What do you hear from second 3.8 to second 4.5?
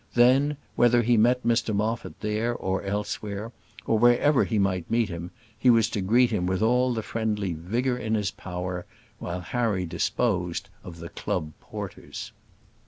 or wherever